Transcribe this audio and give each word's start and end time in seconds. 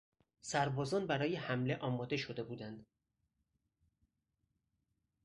سربازان 0.41 1.07
برای 1.07 1.35
حمله 1.35 1.77
آماده 1.77 2.17
شده 2.17 2.43
بودند. 2.43 2.85